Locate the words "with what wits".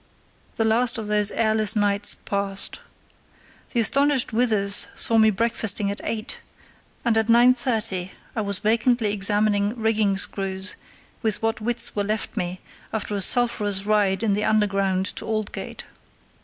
11.21-11.95